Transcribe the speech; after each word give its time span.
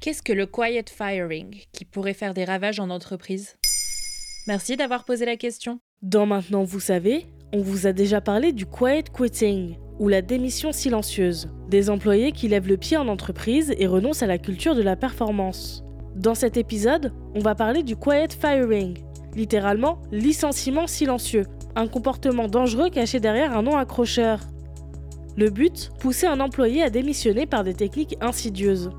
Qu'est-ce 0.00 0.22
que 0.22 0.32
le 0.32 0.46
quiet 0.46 0.86
firing 0.88 1.62
qui 1.72 1.84
pourrait 1.84 2.14
faire 2.14 2.32
des 2.32 2.46
ravages 2.46 2.80
en 2.80 2.88
entreprise? 2.88 3.58
Merci 4.46 4.78
d'avoir 4.78 5.04
posé 5.04 5.26
la 5.26 5.36
question. 5.36 5.78
Dans 6.00 6.24
Maintenant 6.24 6.64
vous 6.64 6.80
savez, 6.80 7.26
on 7.52 7.60
vous 7.60 7.86
a 7.86 7.92
déjà 7.92 8.22
parlé 8.22 8.54
du 8.54 8.64
quiet 8.64 9.04
quitting, 9.14 9.76
ou 9.98 10.08
la 10.08 10.22
démission 10.22 10.72
silencieuse, 10.72 11.50
des 11.68 11.90
employés 11.90 12.32
qui 12.32 12.48
lèvent 12.48 12.66
le 12.66 12.78
pied 12.78 12.96
en 12.96 13.08
entreprise 13.08 13.74
et 13.76 13.86
renoncent 13.86 14.22
à 14.22 14.26
la 14.26 14.38
culture 14.38 14.74
de 14.74 14.80
la 14.80 14.96
performance. 14.96 15.84
Dans 16.16 16.34
cet 16.34 16.56
épisode, 16.56 17.12
on 17.34 17.40
va 17.40 17.54
parler 17.54 17.82
du 17.82 17.94
quiet 17.94 18.28
firing, 18.30 18.96
littéralement 19.36 20.00
licenciement 20.10 20.86
silencieux, 20.86 21.44
un 21.76 21.88
comportement 21.88 22.48
dangereux 22.48 22.88
caché 22.88 23.20
derrière 23.20 23.54
un 23.54 23.62
nom 23.62 23.76
accrocheur. 23.76 24.40
Le 25.36 25.50
but 25.50 25.90
Pousser 26.00 26.26
un 26.26 26.40
employé 26.40 26.82
à 26.82 26.88
démissionner 26.88 27.44
par 27.44 27.64
des 27.64 27.74
techniques 27.74 28.16
insidieuses. 28.22 28.90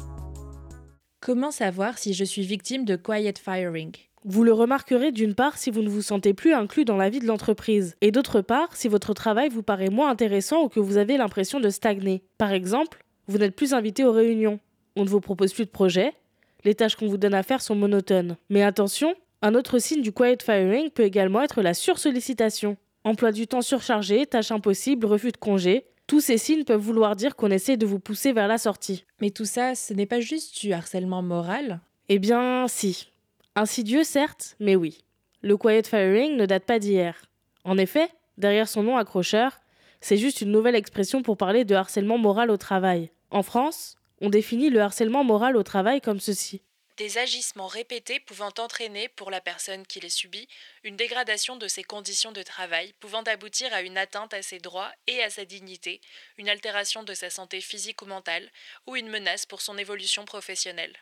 Comment 1.24 1.52
savoir 1.52 2.00
si 2.00 2.16
je 2.16 2.24
suis 2.24 2.42
victime 2.42 2.84
de 2.84 2.96
quiet 2.96 3.36
firing? 3.40 3.92
Vous 4.26 4.44
le 4.44 4.54
remarquerez 4.54 5.12
d'une 5.12 5.36
part 5.36 5.56
si 5.56 5.70
vous 5.70 5.84
ne 5.84 5.88
vous 5.88 6.02
sentez 6.02 6.34
plus 6.34 6.52
inclus 6.52 6.84
dans 6.84 6.98
la 6.98 7.12
vie 7.12 7.20
de 7.20 7.28
l'entreprise, 7.28 7.96
et 8.02 8.10
d'autre 8.10 8.42
part 8.42 8.76
si 8.76 8.88
votre 8.88 9.14
travail 9.14 9.50
vous 9.50 9.62
paraît 9.62 9.92
moins 9.92 10.10
intéressant 10.10 10.64
ou 10.64 10.68
que 10.68 10.80
vous 10.80 10.98
avez 10.98 11.18
l'impression 11.18 11.60
de 11.60 11.70
stagner. 11.70 12.24
Par 12.40 12.52
exemple, 12.52 13.06
vous 13.28 13.38
n'êtes 13.38 13.56
plus 13.56 13.76
invité 13.76 14.04
aux 14.04 14.12
réunions, 14.12 14.60
on 14.96 15.04
ne 15.04 15.10
vous 15.10 15.22
propose 15.22 15.54
plus 15.54 15.66
de 15.66 15.70
projets, 15.70 16.16
les 16.64 16.74
tâches 16.74 16.96
qu'on 16.96 17.08
vous 17.08 17.18
donne 17.18 17.36
à 17.36 17.44
faire 17.44 17.62
sont 17.62 17.76
monotones. 17.76 18.36
Mais 18.50 18.64
attention, 18.64 19.14
un 19.44 19.54
autre 19.54 19.78
signe 19.78 20.02
du 20.02 20.12
quiet 20.12 20.40
firing 20.44 20.90
peut 20.90 21.04
également 21.04 21.44
être 21.44 21.62
la 21.62 21.76
sursollicitation. 21.76 22.78
Emploi 23.04 23.32
du 23.32 23.46
temps 23.46 23.62
surchargé, 23.62 24.26
tâches 24.26 24.52
impossibles, 24.52 25.06
refus 25.06 25.32
de 25.32 25.38
congé, 25.38 25.86
tous 26.12 26.20
ces 26.20 26.38
signes 26.38 26.66
peuvent 26.66 26.82
vouloir 26.82 27.16
dire 27.16 27.38
qu'on 27.38 27.52
essaie 27.52 27.78
de 27.78 27.86
vous 27.86 27.98
pousser 27.98 28.34
vers 28.34 28.50
la 28.50 28.58
sortie. 28.58 29.06
Mais 29.22 29.30
tout 29.30 29.46
ça, 29.46 29.76
ce 29.76 29.94
n'est 29.94 30.06
pas 30.06 30.20
juste 30.20 30.60
du 30.60 30.74
harcèlement 30.74 31.22
moral 31.22 31.80
Eh 32.10 32.20
bien, 32.20 32.68
si. 32.68 33.14
Insidieux, 33.56 34.04
certes, 34.04 34.58
mais 34.60 34.76
oui. 34.76 35.06
Le 35.42 35.56
quiet 35.56 35.84
firing 35.84 36.36
ne 36.36 36.46
date 36.46 36.66
pas 36.66 36.80
d'hier. 36.80 37.16
En 37.64 37.78
effet, 37.78 38.10
derrière 38.38 38.68
son 38.68 38.84
nom 38.84 38.98
accrocheur, 38.98 39.62
c'est 40.02 40.18
juste 40.18 40.42
une 40.42 40.52
nouvelle 40.52 40.76
expression 40.76 41.22
pour 41.22 41.38
parler 41.38 41.64
de 41.64 41.76
harcèlement 41.76 42.18
moral 42.18 42.52
au 42.52 42.58
travail. 42.58 43.10
En 43.30 43.42
France, 43.42 43.96
on 44.20 44.28
définit 44.28 44.70
le 44.70 44.82
harcèlement 44.82 45.24
moral 45.24 45.56
au 45.56 45.64
travail 45.64 46.02
comme 46.02 46.20
ceci 46.20 46.62
des 47.02 47.18
agissements 47.18 47.66
répétés 47.66 48.20
pouvant 48.20 48.52
entraîner 48.60 49.10
pour 49.16 49.32
la 49.32 49.42
personne 49.42 49.88
qui 49.88 50.00
les 50.00 50.10
subit 50.10 50.48
une 50.84 50.96
dégradation 50.96 51.56
de 51.56 51.68
ses 51.68 51.82
conditions 51.82 52.32
de 52.32 52.44
travail, 52.44 52.94
pouvant 53.00 53.24
aboutir 53.24 53.74
à 53.74 53.82
une 53.82 53.98
atteinte 53.98 54.36
à 54.36 54.44
ses 54.44 54.60
droits 54.60 54.92
et 55.08 55.24
à 55.24 55.32
sa 55.32 55.44
dignité, 55.44 56.00
une 56.38 56.48
altération 56.48 57.02
de 57.02 57.16
sa 57.16 57.32
santé 57.32 57.60
physique 57.60 58.04
ou 58.04 58.06
mentale, 58.06 58.48
ou 58.86 58.96
une 58.96 59.10
menace 59.10 59.48
pour 59.48 59.62
son 59.62 59.80
évolution 59.80 60.26
professionnelle. 60.26 60.94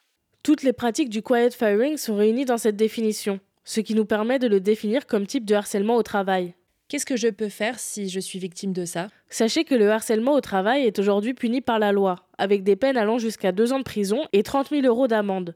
Toutes 0.42 0.64
les 0.64 0.72
pratiques 0.72 1.09
du 1.09 1.22
quiet 1.22 1.52
firing 1.52 1.97
sont 1.97 2.16
réunies 2.16 2.45
dans 2.45 2.58
cette 2.58 2.77
définition, 2.77 3.42
ce 3.66 3.81
qui 3.81 3.94
nous 3.94 4.05
permet 4.05 4.39
de 4.39 4.47
le 4.47 4.61
définir 4.61 5.05
comme 5.05 5.27
type 5.27 5.44
de 5.44 5.55
harcèlement 5.55 5.97
au 5.97 6.03
travail. 6.03 6.55
Qu'est-ce 6.88 7.05
que 7.05 7.17
je 7.17 7.27
peux 7.27 7.50
faire 7.50 7.77
si 7.77 8.08
je 8.08 8.22
suis 8.22 8.39
victime 8.39 8.72
de 8.72 8.86
ça? 8.86 9.09
Sachez 9.30 9.66
que 9.66 9.75
le 9.75 9.92
harcèlement 9.92 10.31
au 10.31 10.42
travail 10.42 10.86
est 10.86 10.97
aujourd'hui 10.97 11.33
puni 11.33 11.59
par 11.59 11.77
la 11.77 11.92
loi, 11.92 12.25
avec 12.38 12.64
des 12.64 12.77
peines 12.77 12.95
allant 12.95 13.17
jusqu'à 13.17 13.52
deux 13.52 13.73
ans 13.73 13.80
de 13.80 13.83
prison 13.83 14.25
et 14.31 14.44
30 14.44 14.70
000 14.70 14.83
euros 14.88 15.09
d'amende. 15.09 15.55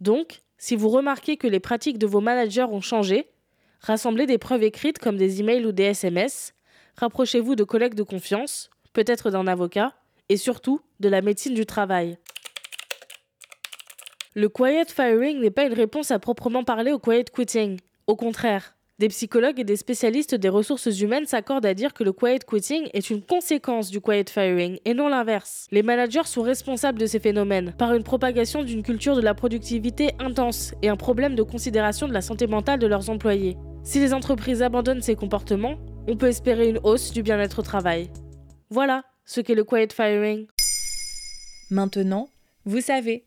Donc, 0.00 0.40
si 0.58 0.76
vous 0.76 0.88
remarquez 0.88 1.36
que 1.36 1.46
les 1.46 1.60
pratiques 1.60 1.98
de 1.98 2.06
vos 2.06 2.20
managers 2.20 2.64
ont 2.64 2.80
changé, 2.80 3.28
rassemblez 3.80 4.26
des 4.26 4.38
preuves 4.38 4.62
écrites 4.62 4.98
comme 4.98 5.16
des 5.16 5.40
emails 5.40 5.66
ou 5.66 5.72
des 5.72 5.84
SMS, 5.84 6.54
rapprochez-vous 6.96 7.54
de 7.54 7.64
collègues 7.64 7.94
de 7.94 8.02
confiance, 8.02 8.70
peut-être 8.92 9.30
d'un 9.30 9.46
avocat, 9.46 9.94
et 10.28 10.36
surtout 10.36 10.80
de 11.00 11.08
la 11.08 11.22
médecine 11.22 11.54
du 11.54 11.66
travail. 11.66 12.18
Le 14.34 14.48
quiet 14.48 14.84
firing 14.84 15.40
n'est 15.40 15.50
pas 15.50 15.64
une 15.64 15.72
réponse 15.72 16.10
à 16.10 16.18
proprement 16.18 16.64
parler 16.64 16.92
au 16.92 16.98
quiet 16.98 17.24
quitting. 17.24 17.80
Au 18.06 18.14
contraire, 18.14 18.76
des 18.98 19.08
psychologues 19.08 19.60
et 19.60 19.64
des 19.64 19.76
spécialistes 19.76 20.34
des 20.34 20.48
ressources 20.48 21.00
humaines 21.00 21.26
s'accordent 21.26 21.66
à 21.66 21.74
dire 21.74 21.94
que 21.94 22.02
le 22.02 22.12
quiet 22.12 22.40
quitting 22.44 22.88
est 22.92 23.10
une 23.10 23.22
conséquence 23.22 23.90
du 23.90 24.00
quiet 24.00 24.24
firing 24.28 24.78
et 24.84 24.94
non 24.94 25.08
l'inverse. 25.08 25.68
Les 25.70 25.84
managers 25.84 26.24
sont 26.24 26.42
responsables 26.42 26.98
de 26.98 27.06
ces 27.06 27.20
phénomènes 27.20 27.74
par 27.78 27.94
une 27.94 28.02
propagation 28.02 28.64
d'une 28.64 28.82
culture 28.82 29.14
de 29.14 29.20
la 29.20 29.34
productivité 29.34 30.10
intense 30.18 30.74
et 30.82 30.88
un 30.88 30.96
problème 30.96 31.36
de 31.36 31.42
considération 31.42 32.08
de 32.08 32.12
la 32.12 32.22
santé 32.22 32.48
mentale 32.48 32.80
de 32.80 32.88
leurs 32.88 33.08
employés. 33.08 33.56
Si 33.84 34.00
les 34.00 34.12
entreprises 34.12 34.62
abandonnent 34.62 35.02
ces 35.02 35.14
comportements, 35.14 35.76
on 36.08 36.16
peut 36.16 36.26
espérer 36.26 36.68
une 36.68 36.80
hausse 36.82 37.12
du 37.12 37.22
bien-être 37.22 37.60
au 37.60 37.62
travail. 37.62 38.10
Voilà 38.68 39.04
ce 39.24 39.40
qu'est 39.40 39.54
le 39.54 39.64
quiet 39.64 39.88
firing. 39.92 40.46
Maintenant, 41.70 42.28
vous 42.64 42.80
savez. 42.80 43.26